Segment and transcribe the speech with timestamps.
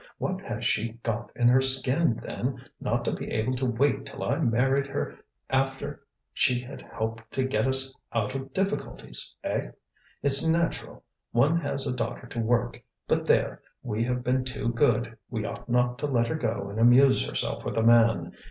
[0.17, 4.23] What has she got in her skin, then, not to be able to wait till
[4.23, 5.13] I married her
[5.47, 9.35] after she had helped to get us out of difficulties?
[9.43, 9.69] Eh?
[10.23, 11.03] it's natural,
[11.33, 12.81] one has a daughter to work.
[13.07, 13.61] But there!
[13.83, 17.63] we have been too good, we ought not to let her go and amuse herself
[17.63, 18.31] with a man.